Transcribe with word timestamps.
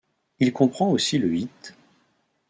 Il 0.39 0.51
comprend 0.51 0.89
aussi 0.89 1.19
le 1.19 1.35
hit'. 1.35 1.73